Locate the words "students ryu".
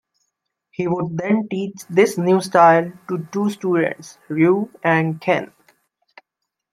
3.51-4.67